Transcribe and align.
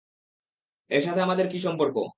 এর 0.91 1.01
সাথে 1.01 1.21
আমাদের 1.21 1.45
কী 1.49 1.59
সম্পর্ক? 1.59 1.95